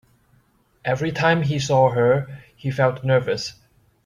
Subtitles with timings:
[0.83, 3.53] Every time he saw her, he felt nervous.